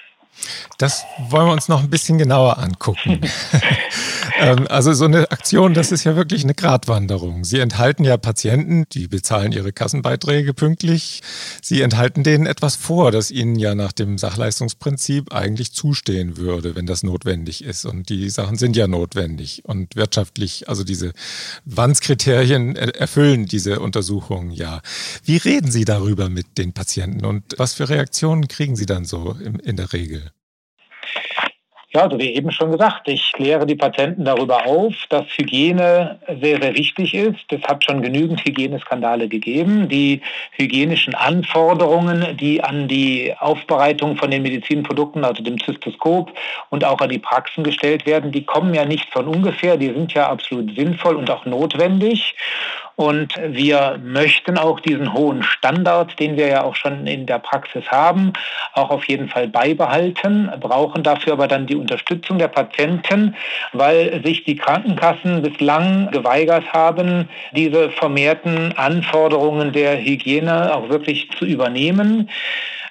Das 0.79 1.05
wollen 1.31 1.47
wir 1.47 1.53
uns 1.53 1.69
noch 1.69 1.83
ein 1.83 1.91
bisschen 1.91 2.19
genauer 2.19 2.59
angucken. 2.59 3.21
Ähm, 4.41 4.67
also 4.69 4.93
so 4.93 5.05
eine 5.05 5.31
Aktion, 5.33 5.75
das 5.75 5.91
ist 5.91 6.05
ja 6.05 6.15
wirklich 6.15 6.45
eine 6.45 6.55
Gratwanderung. 6.55 7.45
Sie 7.45 7.59
enthalten 7.59 8.05
ja 8.05 8.17
Patienten, 8.17 8.85
die 8.93 9.09
bezahlen 9.09 9.53
ihre 9.53 9.73
Kassenbeiträge 9.73 10.55
pünktlich. 10.55 11.23
Sie 11.61 11.81
enthalten 11.83 12.23
denen 12.23 12.47
etwas 12.47 12.77
vor, 12.77 13.11
das 13.11 13.31
ihnen 13.31 13.59
ja 13.59 13.75
nach 13.75 13.93
dem 13.93 14.17
Sachleistungsprinzip 14.17 15.33
eigentlich 15.33 15.73
zustehen 15.73 16.37
würde, 16.37 16.77
wenn 16.77 16.87
das 16.87 17.03
notwendig 17.03 17.65
ist. 17.65 17.85
Und 17.85 18.09
die 18.11 18.31
Sachen 18.31 18.57
sind 18.59 18.77
ja 18.77 18.87
notwendig 18.87 19.65
und 19.65 19.97
wirtschaftlich, 19.97 20.69
also 20.69 20.85
diese 20.85 21.13
Wandskriterien 21.65 22.77
erfüllen 22.77 23.47
diese 23.47 23.81
Untersuchungen 23.81 24.53
ja. 24.53 24.83
Wie 25.25 25.37
reden 25.37 25.71
Sie 25.71 25.85
darüber 25.85 26.29
mit 26.29 26.59
den 26.59 26.73
Patienten 26.73 27.25
und 27.25 27.43
was 27.57 27.75
für 27.75 27.89
Reaktionen 27.89 28.47
kriegen 28.47 28.77
Sie 28.77 28.87
dann 28.87 29.05
so 29.05 29.37
in 29.65 29.77
der 29.77 29.93
Regel? 29.93 30.28
Ja, 31.91 32.03
also 32.03 32.19
wie 32.19 32.35
eben 32.35 32.51
schon 32.51 32.71
gesagt, 32.71 33.09
ich 33.09 33.33
kläre 33.33 33.65
die 33.65 33.75
Patienten 33.75 34.27
darüber 34.27 34.67
auf, 34.67 34.93
dass 35.09 35.25
Hygiene 35.39 36.19
sehr, 36.43 36.61
sehr 36.61 36.75
wichtig 36.75 37.15
ist. 37.15 37.51
Es 37.51 37.63
hat 37.63 37.83
schon 37.83 38.03
genügend 38.03 38.45
Hygieneskandale 38.45 39.27
gegeben. 39.27 39.89
Die 39.89 40.21
hygienischen 40.53 41.15
Anforderungen, 41.15 42.37
die 42.37 42.63
an 42.63 42.89
die 42.89 43.35
Aufbereitung 43.39 44.17
von 44.17 44.31
den 44.31 44.43
Medizinprodukten, 44.43 45.25
also 45.25 45.43
dem 45.43 45.59
Zystoskop 45.59 46.31
und 46.69 46.85
auch 46.85 47.01
an 47.01 47.09
die 47.09 47.19
Praxen 47.19 47.65
gestellt 47.65 48.05
werden, 48.05 48.33
die 48.33 48.45
kommen 48.45 48.75
ja 48.75 48.85
nicht 48.85 49.11
von 49.11 49.27
ungefähr. 49.27 49.79
Die 49.79 49.87
sind 49.91 50.13
ja 50.13 50.29
absolut 50.29 50.77
sinnvoll 50.77 51.17
und 51.17 51.31
auch 51.31 51.47
notwendig. 51.47 52.35
Und 52.99 53.35
wir 53.41 53.97
möchten 54.03 54.59
auch 54.59 54.81
diesen 54.81 55.15
hohen 55.15 55.45
Standard, 55.45 56.19
den 56.19 56.37
wir 56.37 56.49
ja 56.49 56.65
auch 56.65 56.75
schon 56.75 57.07
in 57.07 57.27
der 57.27 57.39
Praxis 57.39 57.85
haben, 57.87 58.33
auch 58.73 58.91
auf 58.91 59.05
jeden 59.05 59.29
Fall 59.29 59.47
beibehalten, 59.47 60.51
brauchen 60.59 61.05
dafür 61.05 61.35
aber 61.35 61.47
dann 61.47 61.69
die 61.69 61.77
Unterstützung 61.77 62.39
der 62.39 62.49
Patienten, 62.49 63.37
weil 63.73 64.21
sich 64.25 64.43
die 64.43 64.57
Krankenkassen 64.57 65.43
bislang 65.43 66.11
geweigert 66.11 66.73
haben, 66.73 67.29
diese 67.53 67.91
vermehrten 67.91 68.77
Anforderungen 68.77 69.73
der 69.73 69.97
Hygiene 69.97 70.75
auch 70.75 70.89
wirklich 70.89 71.31
zu 71.39 71.45
übernehmen. 71.45 72.29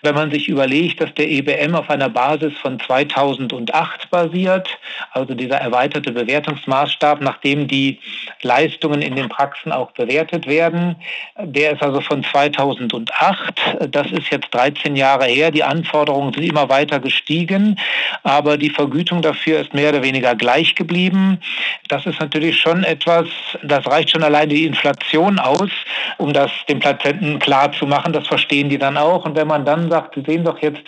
Wenn 0.01 0.15
man 0.15 0.31
sich 0.31 0.47
überlegt, 0.47 1.01
dass 1.01 1.13
der 1.15 1.27
EBM 1.29 1.75
auf 1.75 1.89
einer 1.89 2.09
Basis 2.09 2.53
von 2.61 2.79
2008 2.79 4.09
basiert, 4.09 4.69
also 5.11 5.33
dieser 5.33 5.57
erweiterte 5.57 6.11
Bewertungsmaßstab, 6.11 7.21
nachdem 7.21 7.67
die 7.67 7.99
Leistungen 8.41 9.01
in 9.01 9.15
den 9.15 9.29
Praxen 9.29 9.71
auch 9.71 9.91
bewertet 9.91 10.47
werden, 10.47 10.95
der 11.39 11.73
ist 11.73 11.81
also 11.81 12.01
von 12.01 12.23
2008. 12.23 13.59
Das 13.89 14.11
ist 14.11 14.29
jetzt 14.29 14.53
13 14.53 14.95
Jahre 14.95 15.25
her. 15.25 15.51
Die 15.51 15.63
Anforderungen 15.63 16.33
sind 16.33 16.43
immer 16.43 16.69
weiter 16.69 16.99
gestiegen, 16.99 17.79
aber 18.23 18.57
die 18.57 18.69
Vergütung 18.69 19.21
dafür 19.21 19.59
ist 19.59 19.73
mehr 19.73 19.89
oder 19.89 20.03
weniger 20.03 20.35
gleich 20.35 20.75
geblieben. 20.75 21.39
Das 21.87 22.05
ist 22.05 22.19
natürlich 22.19 22.59
schon 22.59 22.83
etwas, 22.83 23.27
das 23.63 23.85
reicht 23.87 24.11
schon 24.11 24.23
alleine 24.23 24.53
die 24.53 24.65
Inflation 24.65 25.39
aus, 25.39 25.69
um 26.17 26.33
das 26.33 26.51
den 26.69 26.79
Patienten 26.79 27.39
klar 27.39 27.71
zu 27.71 27.85
machen. 27.85 28.13
Das 28.13 28.27
verstehen 28.27 28.69
die 28.69 28.77
dann 28.77 28.97
auch. 28.97 29.25
Und 29.25 29.35
wenn 29.35 29.47
man 29.47 29.65
dann 29.65 29.86
sagt, 29.89 30.15
Sie 30.15 30.23
sehen 30.25 30.43
doch 30.43 30.61
jetzt 30.61 30.83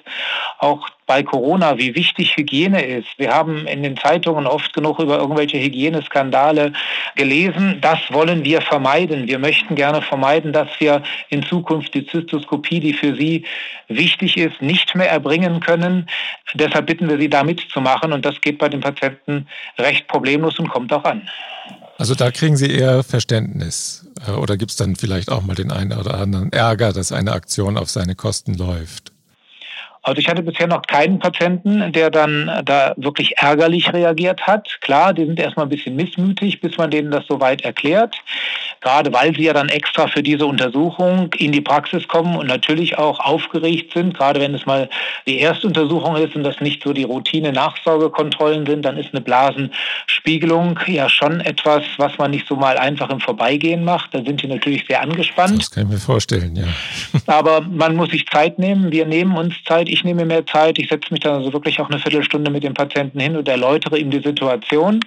auch 0.59 0.89
bei 1.09 1.23
Corona, 1.23 1.77
wie 1.79 1.95
wichtig 1.95 2.37
Hygiene 2.37 2.83
ist. 2.83 3.07
Wir 3.17 3.33
haben 3.33 3.65
in 3.65 3.81
den 3.81 3.97
Zeitungen 3.97 4.45
oft 4.45 4.73
genug 4.73 4.99
über 4.99 5.17
irgendwelche 5.17 5.57
Hygieneskandale 5.59 6.73
gelesen. 7.15 7.79
Das 7.81 7.99
wollen 8.11 8.45
wir 8.45 8.61
vermeiden. 8.61 9.27
Wir 9.27 9.39
möchten 9.39 9.73
gerne 9.73 10.03
vermeiden, 10.03 10.53
dass 10.53 10.67
wir 10.79 11.01
in 11.29 11.41
Zukunft 11.41 11.95
die 11.95 12.05
Zystoskopie, 12.05 12.79
die 12.79 12.93
für 12.93 13.15
Sie 13.15 13.43
wichtig 13.87 14.37
ist, 14.37 14.61
nicht 14.61 14.93
mehr 14.93 15.09
erbringen 15.09 15.61
können. 15.61 16.07
Deshalb 16.53 16.85
bitten 16.85 17.09
wir 17.09 17.17
Sie, 17.17 17.29
da 17.29 17.43
mitzumachen. 17.43 18.13
Und 18.13 18.23
das 18.23 18.39
geht 18.41 18.59
bei 18.59 18.69
den 18.69 18.81
Patienten 18.81 19.47
recht 19.79 20.07
problemlos 20.07 20.59
und 20.59 20.69
kommt 20.69 20.93
auch 20.93 21.05
an. 21.05 21.27
Also 21.99 22.15
da 22.15 22.31
kriegen 22.31 22.55
Sie 22.55 22.71
eher 22.71 23.03
Verständnis. 23.03 24.05
Äh, 24.25 24.31
oder 24.31 24.55
gibt 24.55 24.71
es 24.71 24.77
dann 24.77 24.95
vielleicht 24.95 25.29
auch 25.29 25.43
mal 25.43 25.53
den 25.53 25.69
einen 25.69 25.91
oder 25.91 26.13
anderen 26.13 26.49
Ärger, 26.53 26.93
dass 26.93 27.11
eine 27.11 27.33
Aktion 27.33 27.77
auf 27.77 27.89
seine 27.89 28.15
Kosten 28.15 28.53
läuft? 28.53 29.11
Also 30.01 30.19
ich 30.19 30.29
hatte 30.29 30.41
bisher 30.41 30.67
noch 30.67 30.81
keinen 30.83 31.19
Patienten, 31.19 31.91
der 31.91 32.09
dann 32.09 32.49
da 32.63 32.93
wirklich 32.97 33.37
ärgerlich 33.37 33.91
reagiert 33.91 34.41
hat. 34.47 34.67
Klar, 34.81 35.13
die 35.13 35.25
sind 35.25 35.39
erstmal 35.39 35.65
ein 35.65 35.69
bisschen 35.69 35.95
missmütig, 35.95 36.61
bis 36.61 36.77
man 36.77 36.89
denen 36.89 37.11
das 37.11 37.25
soweit 37.27 37.61
erklärt. 37.61 38.15
Gerade 38.81 39.11
weil 39.11 39.35
sie 39.35 39.43
ja 39.43 39.53
dann 39.53 39.67
extra 39.67 40.07
für 40.07 40.23
diese 40.23 40.45
Untersuchung 40.45 41.33
in 41.37 41.51
die 41.51 41.59
Praxis 41.59 42.07
kommen 42.07 42.37
und 42.37 42.47
natürlich 42.47 42.97
auch 42.97 43.19
aufgeregt 43.19 43.93
sind. 43.93 44.17
Gerade 44.17 44.39
wenn 44.39 44.55
es 44.55 44.65
mal 44.65 44.89
die 45.27 45.41
Erstuntersuchung 45.41 46.15
ist 46.15 46.33
und 46.35 46.43
das 46.43 46.61
nicht 46.61 46.81
so 46.83 46.93
die 46.93 47.03
Routine-Nachsorgekontrollen 47.03 48.65
sind, 48.65 48.83
dann 48.83 48.97
ist 48.97 49.09
eine 49.11 49.21
Blasenspiegelung 49.21 50.79
ja 50.87 51.09
schon 51.09 51.41
etwas, 51.41 51.83
was 51.97 52.17
man 52.17 52.31
nicht 52.31 52.47
so 52.47 52.55
mal 52.55 52.77
einfach 52.77 53.09
im 53.09 53.19
Vorbeigehen 53.19 53.83
macht. 53.83 54.15
Da 54.15 54.23
sind 54.23 54.41
die 54.41 54.47
natürlich 54.47 54.85
sehr 54.87 55.01
angespannt. 55.01 55.59
Das 55.59 55.71
kann 55.71 55.83
ich 55.83 55.89
mir 55.89 55.97
vorstellen, 55.97 56.55
ja. 56.55 56.63
Aber 57.27 57.61
man 57.61 57.97
muss 57.97 58.11
sich 58.11 58.25
Zeit 58.27 58.59
nehmen. 58.59 58.91
Wir 58.91 59.05
nehmen 59.05 59.35
uns 59.37 59.55
Zeit 59.67 59.88
ich 59.91 60.03
nehme 60.03 60.25
mehr 60.25 60.45
Zeit, 60.45 60.79
ich 60.79 60.89
setze 60.89 61.11
mich 61.11 61.21
dann 61.21 61.35
also 61.35 61.53
wirklich 61.53 61.79
auch 61.79 61.89
eine 61.89 61.99
Viertelstunde 61.99 62.51
mit 62.51 62.63
dem 62.63 62.73
Patienten 62.73 63.19
hin 63.19 63.35
und 63.35 63.47
erläutere 63.47 63.97
ihm 63.97 64.11
die 64.11 64.21
Situation. 64.21 64.99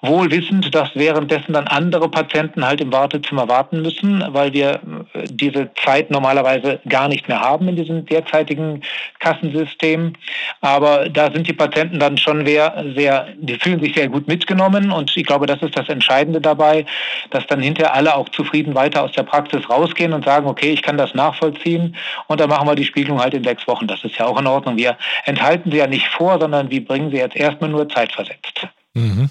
Wohl 0.00 0.30
wissend, 0.30 0.74
dass 0.74 0.90
währenddessen 0.94 1.52
dann 1.52 1.66
andere 1.66 2.08
Patienten 2.08 2.64
halt 2.66 2.80
im 2.80 2.92
Wartezimmer 2.92 3.48
warten 3.48 3.82
müssen, 3.82 4.24
weil 4.28 4.52
wir 4.52 4.80
äh, 5.14 5.24
diese 5.30 5.70
Zeit 5.84 6.10
normalerweise 6.10 6.80
gar 6.88 7.08
nicht 7.08 7.28
mehr 7.28 7.40
haben 7.40 7.68
in 7.68 7.76
diesem 7.76 8.06
derzeitigen 8.06 8.82
Kassensystem. 9.18 10.14
Aber 10.60 11.08
da 11.08 11.30
sind 11.30 11.48
die 11.48 11.52
Patienten 11.52 11.98
dann 11.98 12.16
schon 12.18 12.46
sehr, 12.46 12.84
sehr, 12.94 13.28
die 13.36 13.54
fühlen 13.54 13.80
sich 13.80 13.94
sehr 13.94 14.08
gut 14.08 14.28
mitgenommen 14.28 14.90
und 14.90 15.16
ich 15.16 15.26
glaube, 15.26 15.46
das 15.46 15.62
ist 15.62 15.76
das 15.76 15.88
Entscheidende 15.88 16.40
dabei, 16.40 16.84
dass 17.30 17.46
dann 17.46 17.60
hinterher 17.60 17.94
alle 17.94 18.14
auch 18.14 18.28
zufrieden 18.30 18.74
weiter 18.74 19.02
aus 19.02 19.12
der 19.12 19.24
Praxis 19.24 19.68
rausgehen 19.68 20.12
und 20.12 20.24
sagen, 20.24 20.46
okay, 20.46 20.70
ich 20.72 20.82
kann 20.82 20.96
das 20.96 21.14
nachvollziehen 21.14 21.96
und 22.26 22.40
dann 22.40 22.48
machen 22.48 22.66
wir 22.66 22.74
die 22.74 22.84
Spiegelung 22.84 23.20
halt 23.20 23.34
in 23.34 23.44
sechs 23.44 23.66
Wochen. 23.66 23.86
Das 23.86 24.04
ist 24.04 24.18
ja 24.18 24.26
auch 24.26 24.38
in 24.38 24.46
Ordnung. 24.46 24.76
Wir 24.76 24.96
enthalten 25.24 25.70
sie 25.70 25.78
ja 25.78 25.86
nicht 25.86 26.08
vor, 26.08 26.38
sondern 26.40 26.70
wir 26.70 26.84
bringen 26.84 27.10
sie 27.10 27.18
jetzt 27.18 27.36
erstmal 27.36 27.70
nur 27.70 27.88
zeitversetzt. 27.88 28.68
Mhm. 28.94 29.30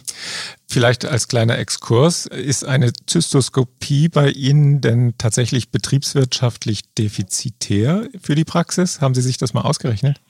Vielleicht 0.71 1.03
als 1.03 1.27
kleiner 1.27 1.59
Exkurs, 1.59 2.27
ist 2.27 2.63
eine 2.63 2.93
Zystoskopie 3.05 4.07
bei 4.07 4.29
Ihnen 4.29 4.79
denn 4.79 5.15
tatsächlich 5.17 5.69
betriebswirtschaftlich 5.69 6.83
defizitär 6.97 8.05
für 8.21 8.35
die 8.35 8.45
Praxis? 8.45 9.01
Haben 9.01 9.13
Sie 9.13 9.21
sich 9.21 9.37
das 9.37 9.53
mal 9.53 9.63
ausgerechnet? 9.63 10.21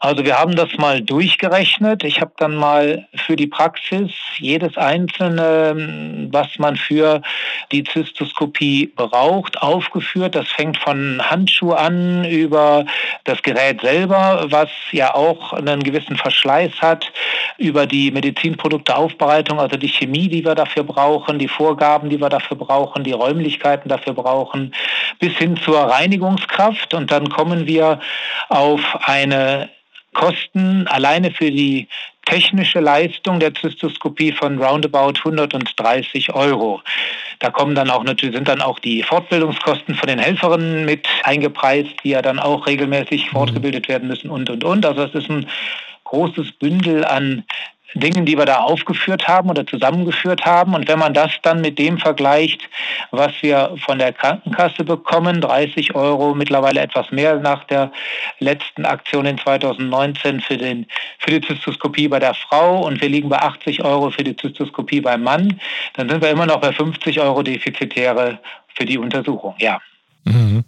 Also 0.00 0.24
wir 0.24 0.36
haben 0.36 0.56
das 0.56 0.68
mal 0.78 1.00
durchgerechnet. 1.00 2.02
Ich 2.02 2.20
habe 2.20 2.32
dann 2.38 2.56
mal 2.56 3.06
für 3.14 3.36
die 3.36 3.46
Praxis 3.46 4.10
jedes 4.38 4.76
einzelne, 4.76 6.28
was 6.32 6.58
man 6.58 6.74
für 6.74 7.22
die 7.70 7.84
Zystoskopie 7.84 8.92
braucht, 8.96 9.62
aufgeführt. 9.62 10.34
Das 10.34 10.48
fängt 10.48 10.76
von 10.78 11.22
Handschuh 11.22 11.72
an 11.72 12.24
über 12.24 12.84
das 13.22 13.40
Gerät 13.42 13.80
selber, 13.80 14.46
was 14.48 14.70
ja 14.90 15.14
auch 15.14 15.52
einen 15.52 15.84
gewissen 15.84 16.16
Verschleiß 16.16 16.72
hat, 16.80 17.12
über 17.58 17.86
die 17.86 18.10
Medizinprodukteaufbereitung, 18.10 19.60
also 19.60 19.76
die 19.84 19.90
Chemie, 19.90 20.28
die 20.28 20.44
wir 20.44 20.54
dafür 20.54 20.82
brauchen, 20.82 21.38
die 21.38 21.48
Vorgaben, 21.48 22.08
die 22.08 22.18
wir 22.18 22.30
dafür 22.30 22.56
brauchen, 22.56 23.04
die 23.04 23.12
Räumlichkeiten 23.12 23.88
dafür 23.88 24.14
brauchen, 24.14 24.74
bis 25.18 25.34
hin 25.36 25.58
zur 25.58 25.78
Reinigungskraft. 25.78 26.94
Und 26.94 27.10
dann 27.10 27.28
kommen 27.28 27.66
wir 27.66 28.00
auf 28.48 28.80
eine 29.02 29.68
Kosten 30.14 30.86
alleine 30.88 31.30
für 31.32 31.50
die 31.50 31.86
technische 32.24 32.80
Leistung 32.80 33.40
der 33.40 33.52
Zystoskopie 33.52 34.32
von 34.32 34.58
roundabout 34.58 35.18
130 35.18 36.34
Euro. 36.34 36.80
Da 37.40 37.50
kommen 37.50 37.74
dann 37.74 37.90
auch 37.90 38.04
natürlich 38.04 38.34
sind 38.34 38.48
dann 38.48 38.62
auch 38.62 38.78
die 38.78 39.02
Fortbildungskosten 39.02 39.94
von 39.94 40.08
den 40.08 40.18
Helferinnen 40.18 40.86
mit 40.86 41.06
eingepreist, 41.24 41.92
die 42.02 42.10
ja 42.10 42.22
dann 42.22 42.38
auch 42.38 42.66
regelmäßig 42.66 43.26
mhm. 43.26 43.30
fortgebildet 43.36 43.88
werden 43.88 44.08
müssen 44.08 44.30
und 44.30 44.48
und 44.48 44.64
und. 44.64 44.86
Also 44.86 45.02
es 45.02 45.14
ist 45.14 45.28
ein 45.28 45.46
großes 46.04 46.52
Bündel 46.52 47.04
an 47.04 47.44
Dingen, 47.94 48.26
die 48.26 48.36
wir 48.36 48.44
da 48.44 48.58
aufgeführt 48.58 49.28
haben 49.28 49.50
oder 49.50 49.66
zusammengeführt 49.66 50.44
haben. 50.44 50.74
Und 50.74 50.88
wenn 50.88 50.98
man 50.98 51.14
das 51.14 51.30
dann 51.42 51.60
mit 51.60 51.78
dem 51.78 51.98
vergleicht, 51.98 52.68
was 53.10 53.32
wir 53.40 53.74
von 53.84 53.98
der 53.98 54.12
Krankenkasse 54.12 54.84
bekommen, 54.84 55.40
30 55.40 55.94
Euro, 55.94 56.34
mittlerweile 56.34 56.80
etwas 56.80 57.10
mehr 57.10 57.36
nach 57.36 57.64
der 57.64 57.92
letzten 58.40 58.84
Aktion 58.84 59.26
in 59.26 59.38
2019 59.38 60.40
für, 60.40 60.56
den, 60.56 60.86
für 61.18 61.30
die 61.30 61.40
Zystoskopie 61.40 62.08
bei 62.08 62.18
der 62.18 62.34
Frau 62.34 62.84
und 62.84 63.00
wir 63.00 63.08
liegen 63.08 63.28
bei 63.28 63.38
80 63.38 63.84
Euro 63.84 64.10
für 64.10 64.24
die 64.24 64.36
Zystoskopie 64.36 65.00
beim 65.00 65.22
Mann, 65.22 65.60
dann 65.94 66.08
sind 66.08 66.22
wir 66.22 66.30
immer 66.30 66.46
noch 66.46 66.60
bei 66.60 66.72
50 66.72 67.20
Euro 67.20 67.42
Defizitäre 67.42 68.38
für 68.74 68.84
die 68.84 68.98
Untersuchung, 68.98 69.54
ja. 69.58 69.80
Mhm. 70.24 70.64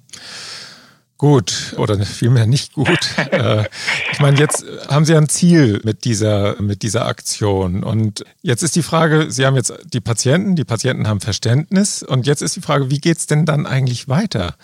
Gut 1.19 1.75
oder 1.79 1.99
vielmehr 2.05 2.47
nicht 2.47 2.73
gut. 2.75 2.99
Äh, 3.37 3.65
ich 4.13 4.21
meine, 4.21 4.39
jetzt 4.39 4.65
haben 4.89 5.05
Sie 5.05 5.15
ein 5.15 5.29
Ziel 5.29 5.81
mit 5.85 6.05
dieser, 6.05 6.61
mit 6.63 6.83
dieser 6.83 7.07
Aktion. 7.07 7.83
Und 7.83 8.25
jetzt 8.41 8.63
ist 8.63 8.77
die 8.77 8.83
Frage, 8.83 9.31
Sie 9.31 9.45
haben 9.45 9.57
jetzt 9.57 9.75
die 9.93 10.01
Patienten, 10.01 10.55
die 10.55 10.65
Patienten 10.65 11.09
haben 11.09 11.21
Verständnis. 11.21 12.03
Und 12.03 12.27
jetzt 12.27 12.41
ist 12.41 12.57
die 12.57 12.61
Frage, 12.61 12.91
wie 12.91 13.01
geht 13.01 13.19
es 13.19 13.27
denn 13.27 13.45
dann 13.45 13.67
eigentlich 13.67 14.09
weiter? 14.09 14.55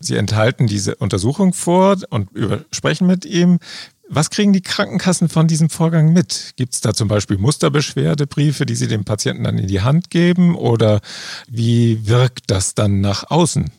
Sie 0.00 0.16
enthalten 0.16 0.66
diese 0.66 0.96
Untersuchung 0.96 1.52
vor 1.52 1.98
und 2.08 2.30
sprechen 2.72 3.06
mit 3.06 3.26
ihm. 3.26 3.58
Was 4.08 4.30
kriegen 4.30 4.52
die 4.52 4.62
Krankenkassen 4.62 5.28
von 5.28 5.46
diesem 5.46 5.68
Vorgang 5.68 6.12
mit? 6.12 6.54
Gibt 6.56 6.74
es 6.74 6.80
da 6.80 6.94
zum 6.94 7.08
Beispiel 7.08 7.38
Musterbeschwerdebriefe, 7.38 8.64
die 8.64 8.76
Sie 8.76 8.88
dem 8.88 9.04
Patienten 9.04 9.44
dann 9.44 9.58
in 9.58 9.68
die 9.68 9.82
Hand 9.82 10.10
geben? 10.10 10.56
Oder 10.56 11.00
wie 11.48 12.08
wirkt 12.08 12.50
das 12.50 12.74
dann 12.74 13.00
nach 13.00 13.30
außen? 13.30 13.70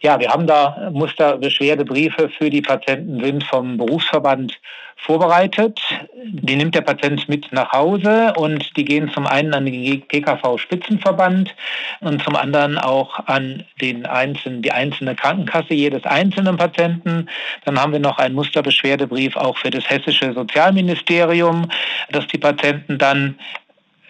Ja, 0.00 0.20
wir 0.20 0.28
haben 0.30 0.46
da 0.46 0.90
Musterbeschwerdebriefe 0.92 2.28
für 2.28 2.50
die 2.50 2.62
Patienten 2.62 3.18
sind 3.18 3.42
vom 3.42 3.76
Berufsverband 3.76 4.60
vorbereitet. 4.94 5.80
Die 6.24 6.54
nimmt 6.54 6.76
der 6.76 6.82
Patient 6.82 7.28
mit 7.28 7.50
nach 7.50 7.72
Hause 7.72 8.32
und 8.36 8.76
die 8.76 8.84
gehen 8.84 9.10
zum 9.10 9.26
einen 9.26 9.54
an 9.54 9.66
den 9.66 10.06
GKV 10.06 10.58
Spitzenverband 10.58 11.52
und 12.00 12.22
zum 12.22 12.36
anderen 12.36 12.78
auch 12.78 13.26
an 13.26 13.64
den 13.80 14.06
einzelnen, 14.06 14.62
die 14.62 14.70
einzelne 14.70 15.16
Krankenkasse 15.16 15.74
jedes 15.74 16.04
einzelnen 16.04 16.56
Patienten. 16.56 17.28
Dann 17.64 17.80
haben 17.80 17.92
wir 17.92 18.00
noch 18.00 18.18
einen 18.18 18.36
Musterbeschwerdebrief 18.36 19.36
auch 19.36 19.58
für 19.58 19.70
das 19.70 19.88
hessische 19.90 20.32
Sozialministerium, 20.32 21.68
dass 22.10 22.26
die 22.28 22.38
Patienten 22.38 22.98
dann 22.98 23.36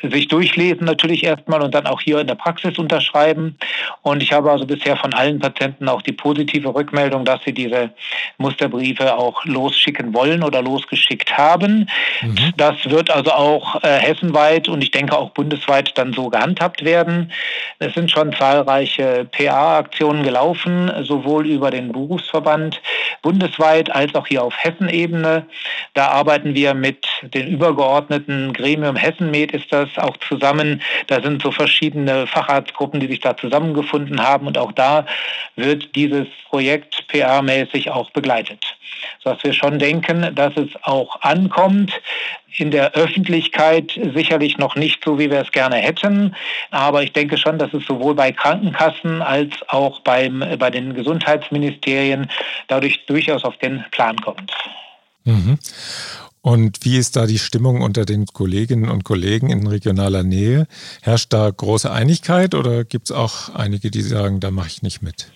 sich 0.03 0.29
durchlesen 0.29 0.85
natürlich 0.85 1.25
erstmal 1.25 1.63
und 1.63 1.75
dann 1.75 1.87
auch 1.87 2.01
hier 2.01 2.21
in 2.21 2.27
der 2.27 2.35
Praxis 2.35 2.79
unterschreiben. 2.79 3.57
Und 4.03 4.23
ich 4.23 4.33
habe 4.33 4.51
also 4.51 4.67
bisher 4.67 4.97
von 4.97 5.13
allen 5.13 5.39
Patienten 5.39 5.89
auch 5.89 6.03
die 6.03 6.13
positive 6.13 6.75
Rückmeldung, 6.75 7.25
dass 7.25 7.41
sie 7.45 7.53
diese 7.53 7.91
Musterbriefe 8.39 9.17
auch 9.17 9.45
losschicken 9.45 10.15
wollen 10.15 10.43
oder 10.43 10.63
losgeschickt 10.63 11.37
haben. 11.37 11.89
Mhm. 12.23 12.53
Das 12.57 12.77
wird 12.85 13.11
also 13.11 13.33
auch 13.33 13.83
äh, 13.83 13.99
hessenweit 13.99 14.69
und 14.69 14.83
ich 14.83 14.91
denke 14.91 15.17
auch 15.17 15.31
bundesweit 15.31 15.97
dann 15.99 16.13
so 16.13 16.29
gehandhabt 16.29 16.85
werden. 16.85 17.33
Es 17.79 17.95
sind 17.95 18.11
schon 18.11 18.33
zahlreiche 18.33 19.27
PA-Aktionen 19.33 20.23
gelaufen, 20.23 20.91
sowohl 21.03 21.47
über 21.47 21.71
den 21.71 21.93
Berufsverband 21.93 22.81
bundesweit 23.23 23.95
als 23.95 24.15
auch 24.15 24.27
hier 24.27 24.45
auf 24.45 24.55
Hessenebene. 24.57 25.47
Da 25.95 26.09
arbeiten 26.09 26.55
wir 26.55 26.75
mit 26.75 27.07
den 27.23 27.49
übergeordneten 27.49 28.53
Gremium 28.53 28.97
Hessenmed 28.97 29.53
ist 29.53 29.73
das 29.73 29.88
das 29.95 30.05
auch 30.05 30.17
zusammen. 30.19 30.83
Da 31.07 31.23
sind 31.23 31.43
so 31.43 31.51
verschiedene 31.51 32.27
Facharztgruppen, 32.27 33.01
die 33.01 33.07
sich 33.07 33.21
da 33.21 33.37
zusammengefunden 33.37 34.23
haben 34.23 34.47
und 34.47 34.59
auch 34.59 34.73
da 34.73 35.07
wird 35.57 35.95
dieses 35.95 36.27
Projekt 36.49 37.05
PR-mäßig 37.09 37.91
auch 37.91 38.11
begleitet. 38.11 38.65
Sodass 39.23 39.43
wir 39.45 39.53
schon 39.53 39.79
denken, 39.79 40.35
dass 40.35 40.57
es 40.57 40.71
auch 40.83 41.21
ankommt. 41.23 41.93
In 42.57 42.71
der 42.71 42.93
Öffentlichkeit 42.95 43.93
sicherlich 44.15 44.59
noch 44.59 44.75
nicht 44.75 45.05
so, 45.05 45.19
wie 45.19 45.31
wir 45.31 45.41
es 45.41 45.53
gerne 45.53 45.77
hätten. 45.77 46.35
Aber 46.71 47.03
ich 47.03 47.13
denke 47.13 47.37
schon, 47.37 47.59
dass 47.59 47.73
es 47.73 47.85
sowohl 47.85 48.15
bei 48.15 48.33
Krankenkassen 48.33 49.23
als 49.23 49.53
auch 49.69 50.01
beim, 50.01 50.43
bei 50.59 50.71
den 50.71 50.95
Gesundheitsministerien 50.95 52.29
dadurch 52.67 53.07
durchaus 53.07 53.45
auf 53.45 53.57
den 53.59 53.85
Plan 53.93 54.17
kommt. 54.17 54.53
Mhm. 55.25 55.59
Und 56.41 56.85
wie 56.85 56.97
ist 56.97 57.17
da 57.17 57.27
die 57.27 57.39
Stimmung 57.39 57.81
unter 57.83 58.05
den 58.05 58.27
Kolleginnen 58.27 58.89
und 58.89 59.05
Kollegen 59.05 59.51
in 59.51 59.67
regionaler 59.67 60.23
Nähe? 60.23 60.67
Herrscht 61.03 61.33
da 61.33 61.51
große 61.51 61.91
Einigkeit 61.91 62.55
oder 62.55 62.85
gibt 62.85 63.11
es 63.11 63.17
auch 63.17 63.49
einige, 63.55 63.91
die 63.91 64.03
sagen, 64.03 64.41
da 64.41 64.51
mache 64.51 64.69
ich 64.69 64.83
nicht 64.83 65.03
mit? 65.03 65.31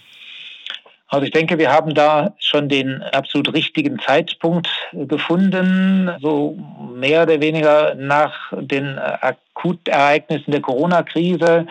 Also 1.12 1.26
ich 1.26 1.33
denke, 1.33 1.59
wir 1.59 1.71
haben 1.71 1.92
da 1.92 2.33
schon 2.38 2.71
den 2.71 3.02
absolut 3.02 3.52
richtigen 3.52 3.99
Zeitpunkt 3.99 4.71
gefunden, 4.95 6.11
so 6.23 6.57
mehr 6.95 7.25
oder 7.25 7.38
weniger 7.38 7.95
nach 7.97 8.33
den 8.59 8.99
Akutereignissen 8.99 10.52
der 10.52 10.62
Corona-Krise 10.62 11.66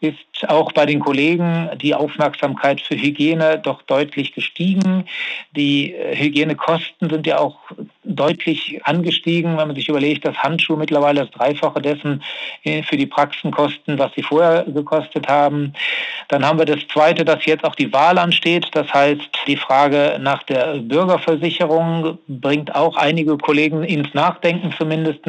ist 0.00 0.48
auch 0.48 0.72
bei 0.72 0.86
den 0.86 1.00
Kollegen 1.00 1.68
die 1.76 1.94
Aufmerksamkeit 1.94 2.80
für 2.80 2.96
Hygiene 2.96 3.58
doch 3.58 3.82
deutlich 3.82 4.32
gestiegen. 4.32 5.04
Die 5.54 5.94
Hygienekosten 6.12 7.10
sind 7.10 7.26
ja 7.26 7.38
auch 7.38 7.58
deutlich 8.04 8.80
angestiegen, 8.84 9.58
wenn 9.58 9.68
man 9.68 9.76
sich 9.76 9.88
überlegt, 9.88 10.24
dass 10.24 10.36
Handschuhe 10.38 10.78
mittlerweile 10.78 11.20
das 11.20 11.30
Dreifache 11.32 11.82
dessen 11.82 12.22
äh, 12.64 12.82
für 12.82 12.96
die 12.96 13.06
Praxen 13.06 13.50
kosten, 13.50 13.98
was 13.98 14.12
sie 14.14 14.22
vorher 14.22 14.64
gekostet 14.64 15.28
haben. 15.28 15.74
Dann 16.28 16.44
haben 16.44 16.58
wir 16.58 16.66
das 16.66 16.86
Zweite, 16.92 17.24
dass 17.24 17.44
jetzt 17.44 17.64
auch 17.64 17.74
die 17.74 17.92
Wahl 17.92 18.18
ansteht. 18.18 18.68
Das 18.72 18.92
heißt, 18.92 19.28
die 19.46 19.56
Frage 19.56 20.18
nach 20.20 20.42
der 20.44 20.78
Bürgerversicherung 20.78 22.18
bringt 22.26 22.74
auch 22.74 22.96
einige 22.96 23.38
Kollegen 23.38 23.84
ins 23.84 24.12
Nachdenken 24.14 24.74
zumindest, 24.76 25.20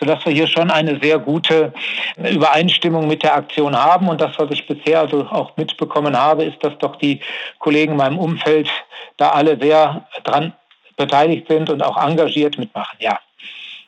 sodass 0.00 0.24
wir 0.24 0.32
hier 0.32 0.46
schon 0.46 0.70
eine 0.70 0.98
sehr 1.00 1.18
gute 1.18 1.72
Übereinstimmung 2.16 3.06
mit 3.06 3.22
der 3.22 3.36
Aktion 3.36 3.76
haben. 3.76 4.08
Und 4.08 4.20
das, 4.20 4.38
was 4.38 4.50
ich 4.50 4.66
bisher 4.66 5.00
also 5.00 5.26
auch 5.26 5.56
mitbekommen 5.56 6.18
habe, 6.18 6.44
ist, 6.44 6.62
dass 6.64 6.76
doch 6.78 6.96
die 6.96 7.20
Kollegen 7.58 7.92
in 7.92 7.98
meinem 7.98 8.18
Umfeld 8.18 8.68
da 9.16 9.30
alle 9.30 9.58
sehr 9.60 10.06
dran 10.24 10.52
beteiligt 10.96 11.48
sind 11.48 11.70
und 11.70 11.82
auch 11.82 11.96
engagiert 11.96 12.58
mitmachen, 12.58 12.96
ja. 13.00 13.18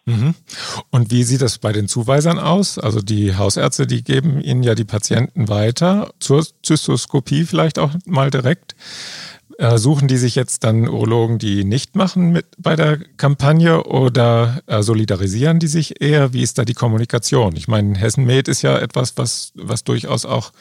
Mhm. 0.07 0.35
Und 0.91 1.11
wie 1.11 1.23
sieht 1.23 1.41
das 1.41 1.59
bei 1.59 1.73
den 1.73 1.89
Zuweisern 1.89 2.39
aus? 2.39 2.79
Also 2.79 3.01
die 3.01 3.37
Hausärzte, 3.37 3.87
die 3.87 4.05
geben 4.05 4.41
Ihnen 4.41 4.63
ja 4.63 4.75
die 4.75 4.85
Patienten 4.85 5.49
weiter 5.49 6.13
zur 6.21 6.47
Zystoskopie 6.63 7.45
vielleicht 7.45 7.79
auch 7.79 7.91
mal 8.05 8.31
direkt. 8.31 8.75
Äh, 9.59 9.79
suchen 9.79 10.09
die 10.09 10.17
sich 10.17 10.35
jetzt 10.35 10.65
dann 10.65 10.89
Urologen, 10.89 11.39
die 11.39 11.65
nicht 11.65 11.95
machen 11.95 12.33
mit 12.33 12.47
bei 12.59 12.75
der 12.75 12.99
Kampagne 13.17 13.85
oder 13.85 14.63
äh, 14.67 14.83
solidarisieren 14.83 15.61
die 15.61 15.69
sich 15.69 16.01
eher? 16.01 16.33
Wie 16.33 16.43
ist 16.43 16.59
da 16.59 16.65
die 16.65 16.75
Kommunikation? 16.75 17.55
Ich 17.55 17.69
meine, 17.69 17.97
Hessen 17.97 18.25
Med 18.25 18.49
ist 18.49 18.63
ja 18.63 18.77
etwas, 18.77 19.17
was, 19.17 19.53
was 19.55 19.85
durchaus 19.85 20.27
auch 20.27 20.53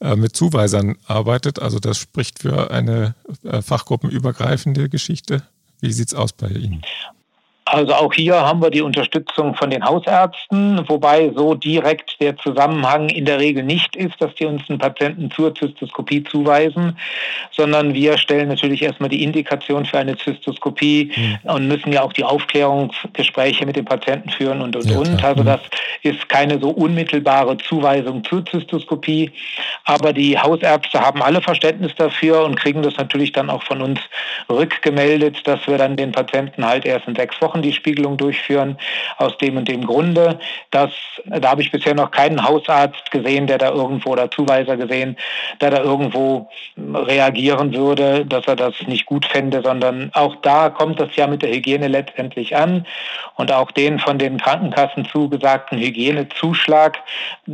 äh, 0.00 0.14
mit 0.14 0.36
Zuweisern 0.36 0.96
arbeitet. 1.06 1.58
Also 1.58 1.78
das 1.78 1.96
spricht 1.96 2.40
für 2.40 2.70
eine 2.70 3.14
äh, 3.44 3.62
fachgruppenübergreifende 3.62 4.90
Geschichte. 4.90 5.42
Wie 5.80 5.92
sieht 5.92 6.08
es 6.08 6.14
aus 6.14 6.34
bei 6.34 6.48
Ihnen? 6.48 6.82
Also 7.66 7.94
auch 7.94 8.12
hier 8.12 8.34
haben 8.34 8.60
wir 8.60 8.70
die 8.70 8.82
Unterstützung 8.82 9.54
von 9.54 9.70
den 9.70 9.84
Hausärzten, 9.84 10.86
wobei 10.86 11.32
so 11.34 11.54
direkt 11.54 12.20
der 12.20 12.36
Zusammenhang 12.36 13.08
in 13.08 13.24
der 13.24 13.38
Regel 13.40 13.62
nicht 13.62 13.96
ist, 13.96 14.20
dass 14.20 14.34
die 14.34 14.44
uns 14.44 14.68
einen 14.68 14.78
Patienten 14.78 15.30
zur 15.30 15.54
Zystoskopie 15.54 16.24
zuweisen, 16.24 16.98
sondern 17.52 17.94
wir 17.94 18.18
stellen 18.18 18.48
natürlich 18.48 18.82
erstmal 18.82 19.08
die 19.08 19.22
Indikation 19.22 19.86
für 19.86 19.98
eine 19.98 20.16
Zystoskopie 20.16 21.10
mhm. 21.16 21.50
und 21.50 21.68
müssen 21.68 21.90
ja 21.90 22.02
auch 22.02 22.12
die 22.12 22.24
Aufklärungsgespräche 22.24 23.64
mit 23.64 23.76
dem 23.76 23.86
Patienten 23.86 24.28
führen 24.28 24.60
und 24.60 24.76
und 24.76 24.90
ja, 24.90 24.98
und. 24.98 25.24
Also 25.24 25.40
hm. 25.40 25.46
das 25.46 25.60
ist 26.02 26.28
keine 26.28 26.58
so 26.58 26.70
unmittelbare 26.70 27.56
Zuweisung 27.58 28.24
zur 28.24 28.44
Zystoskopie, 28.44 29.30
aber 29.84 30.12
die 30.12 30.38
Hausärzte 30.38 31.00
haben 31.00 31.22
alle 31.22 31.40
Verständnis 31.40 31.94
dafür 31.96 32.44
und 32.44 32.56
kriegen 32.56 32.82
das 32.82 32.96
natürlich 32.96 33.32
dann 33.32 33.50
auch 33.50 33.62
von 33.62 33.80
uns 33.80 34.00
rückgemeldet, 34.50 35.46
dass 35.46 35.66
wir 35.66 35.78
dann 35.78 35.96
den 35.96 36.12
Patienten 36.12 36.64
halt 36.64 36.84
erst 36.84 37.08
in 37.08 37.14
sechs 37.14 37.40
Wochen 37.40 37.53
Wochen 37.54 37.62
die 37.62 37.72
Spiegelung 37.72 38.16
durchführen, 38.16 38.76
aus 39.16 39.38
dem 39.38 39.56
und 39.56 39.68
dem 39.68 39.86
Grunde. 39.86 40.38
Das, 40.70 40.90
da 41.24 41.50
habe 41.50 41.62
ich 41.62 41.70
bisher 41.70 41.94
noch 41.94 42.10
keinen 42.10 42.42
Hausarzt 42.42 43.10
gesehen, 43.10 43.46
der 43.46 43.58
da 43.58 43.70
irgendwo 43.70 44.10
oder 44.10 44.30
Zuweiser 44.30 44.76
gesehen, 44.76 45.16
der 45.60 45.70
da 45.70 45.82
irgendwo 45.82 46.48
reagieren 46.76 47.72
würde, 47.74 48.26
dass 48.26 48.46
er 48.46 48.56
das 48.56 48.74
nicht 48.86 49.06
gut 49.06 49.26
fände, 49.26 49.62
sondern 49.62 50.10
auch 50.14 50.36
da 50.42 50.68
kommt 50.68 50.98
das 50.98 51.14
ja 51.16 51.26
mit 51.26 51.42
der 51.42 51.50
Hygiene 51.50 51.88
letztendlich 51.88 52.56
an 52.56 52.86
und 53.36 53.52
auch 53.52 53.70
den 53.70 53.98
von 53.98 54.18
den 54.18 54.38
Krankenkassen 54.38 55.04
zugesagten 55.04 55.78
Hygienezuschlag, 55.78 56.98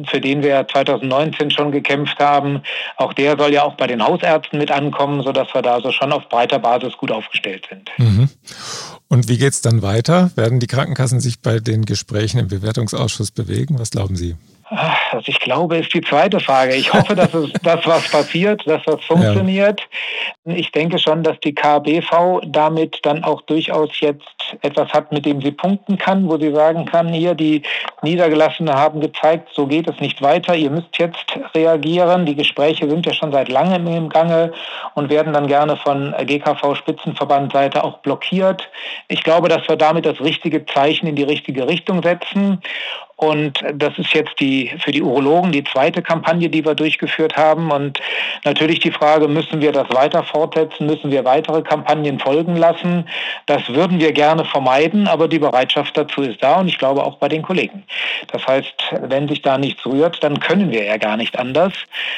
für 0.06 0.20
den 0.20 0.42
wir 0.42 0.66
2019 0.66 1.50
schon 1.50 1.72
gekämpft 1.72 2.18
haben, 2.18 2.62
auch 2.96 3.12
der 3.12 3.36
soll 3.36 3.52
ja 3.52 3.64
auch 3.64 3.74
bei 3.74 3.86
den 3.86 4.02
Hausärzten 4.02 4.58
mit 4.58 4.70
ankommen, 4.70 5.22
sodass 5.22 5.52
wir 5.54 5.62
da 5.62 5.80
so 5.80 5.92
schon 5.92 6.12
auf 6.12 6.28
breiter 6.28 6.58
Basis 6.58 6.96
gut 6.96 7.10
aufgestellt 7.10 7.66
sind. 7.68 7.90
Mhm. 7.98 8.30
Und 9.10 9.28
wie 9.28 9.38
geht 9.38 9.52
es 9.52 9.60
dann 9.60 9.82
weiter? 9.82 10.30
Werden 10.36 10.60
die 10.60 10.68
Krankenkassen 10.68 11.18
sich 11.18 11.40
bei 11.40 11.58
den 11.58 11.84
Gesprächen 11.84 12.38
im 12.38 12.46
Bewertungsausschuss 12.46 13.32
bewegen? 13.32 13.80
Was 13.80 13.90
glauben 13.90 14.14
Sie? 14.14 14.36
Also 14.70 15.24
ich 15.26 15.40
glaube, 15.40 15.78
ist 15.78 15.92
die 15.92 16.00
zweite 16.00 16.38
Frage. 16.38 16.76
Ich 16.76 16.92
hoffe, 16.92 17.16
dass 17.16 17.34
es, 17.34 17.52
dass 17.62 17.84
was 17.86 18.08
passiert, 18.08 18.62
dass 18.66 18.86
was 18.86 19.04
funktioniert. 19.04 19.80
Ja. 20.44 20.54
Ich 20.54 20.70
denke 20.70 20.98
schon, 20.98 21.24
dass 21.24 21.38
die 21.40 21.54
KBV 21.54 22.40
damit 22.46 23.00
dann 23.02 23.24
auch 23.24 23.42
durchaus 23.42 23.98
jetzt 23.98 24.24
etwas 24.62 24.92
hat, 24.92 25.10
mit 25.10 25.26
dem 25.26 25.40
sie 25.40 25.50
punkten 25.50 25.98
kann, 25.98 26.28
wo 26.28 26.38
sie 26.38 26.52
sagen 26.54 26.84
kann, 26.84 27.08
hier 27.08 27.34
die 27.34 27.62
Niedergelassene 28.02 28.72
haben 28.72 29.00
gezeigt, 29.00 29.48
so 29.52 29.66
geht 29.66 29.88
es 29.88 29.98
nicht 30.00 30.22
weiter. 30.22 30.54
Ihr 30.54 30.70
müsst 30.70 30.98
jetzt 30.98 31.38
reagieren. 31.54 32.24
Die 32.24 32.36
Gespräche 32.36 32.88
sind 32.88 33.04
ja 33.06 33.12
schon 33.12 33.32
seit 33.32 33.48
langem 33.48 33.86
im 33.88 34.08
Gange 34.08 34.52
und 34.94 35.10
werden 35.10 35.32
dann 35.32 35.48
gerne 35.48 35.76
von 35.76 36.14
GKV 36.26 36.76
Spitzenverbandseite 36.76 37.82
auch 37.82 37.98
blockiert. 37.98 38.68
Ich 39.08 39.24
glaube, 39.24 39.48
dass 39.48 39.68
wir 39.68 39.76
damit 39.76 40.06
das 40.06 40.20
richtige 40.20 40.64
Zeichen 40.66 41.08
in 41.08 41.16
die 41.16 41.24
richtige 41.24 41.66
Richtung 41.66 42.02
setzen. 42.02 42.62
Und 43.20 43.62
das 43.74 43.98
ist 43.98 44.14
jetzt 44.14 44.40
die, 44.40 44.72
für 44.78 44.92
die 44.92 45.02
Urologen 45.02 45.52
die 45.52 45.62
zweite 45.62 46.00
Kampagne, 46.00 46.48
die 46.48 46.64
wir 46.64 46.74
durchgeführt 46.74 47.36
haben. 47.36 47.70
Und 47.70 48.00
natürlich 48.44 48.80
die 48.80 48.90
Frage, 48.90 49.28
müssen 49.28 49.60
wir 49.60 49.72
das 49.72 49.90
weiter 49.90 50.24
fortsetzen? 50.24 50.86
Müssen 50.86 51.10
wir 51.10 51.22
weitere 51.26 51.60
Kampagnen 51.60 52.18
folgen 52.18 52.56
lassen? 52.56 53.06
Das 53.44 53.68
würden 53.68 54.00
wir 54.00 54.12
gerne 54.12 54.46
vermeiden, 54.46 55.06
aber 55.06 55.28
die 55.28 55.38
Bereitschaft 55.38 55.98
dazu 55.98 56.22
ist 56.22 56.42
da 56.42 56.60
und 56.60 56.68
ich 56.68 56.78
glaube 56.78 57.04
auch 57.04 57.18
bei 57.18 57.28
den 57.28 57.42
Kollegen. 57.42 57.82
Das 58.32 58.46
heißt, 58.46 58.94
wenn 59.02 59.28
sich 59.28 59.42
da 59.42 59.58
nichts 59.58 59.84
rührt, 59.84 60.24
dann 60.24 60.40
können 60.40 60.70
wir 60.70 60.84
ja 60.84 60.96
gar 60.96 61.18
nicht 61.18 61.38
anders, 61.38 61.74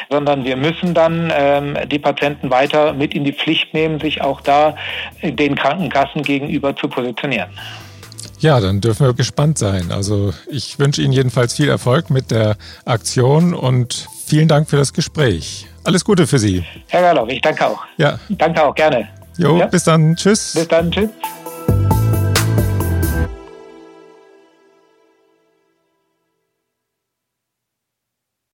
sondern 0.09 0.45
wir 0.45 0.57
müssen 0.57 0.95
dann 0.95 1.33
ähm, 1.37 1.77
die 1.87 1.99
Patienten 1.99 2.49
weiter 2.51 2.93
mit 2.93 3.13
in 3.13 3.25
die 3.25 3.33
Pflicht 3.33 3.75
nehmen, 3.75 3.99
sich 3.99 4.23
auch 4.23 4.41
da 4.41 4.77
den 5.21 5.57
Krankenkassen 5.57 6.23
gegenüber 6.23 6.77
zu 6.77 6.87
positionieren. 6.87 7.51
Ja, 8.43 8.59
dann 8.59 8.81
dürfen 8.81 9.07
wir 9.07 9.15
gespannt 9.15 9.57
sein. 9.57 9.93
Also 9.93 10.35
ich 10.49 10.81
wünsche 10.81 11.01
Ihnen 11.01 11.13
jedenfalls 11.13 11.55
viel 11.55 11.69
Erfolg 11.69 12.11
mit 12.11 12.33
der 12.33 12.57
Aktion 12.85 13.55
und 13.55 14.09
vielen 14.27 14.49
Dank 14.49 14.69
für 14.69 14.77
das 14.77 14.93
Gespräch. 14.93 15.69
Alles 15.85 16.05
Gute 16.05 16.27
für 16.27 16.41
Sie. 16.41 16.65
Herr 16.89 17.03
Gerloff, 17.03 17.29
ich 17.29 17.41
danke 17.41 17.65
auch. 17.65 17.85
Ja. 17.99 18.19
Danke 18.29 18.65
auch, 18.65 18.75
gerne. 18.75 19.09
Jo, 19.39 19.59
ja? 19.59 19.67
bis 19.67 19.85
dann. 19.85 20.17
Tschüss. 20.17 20.55
Bis 20.55 20.67
dann. 20.67 20.91
Tschüss. 20.91 21.11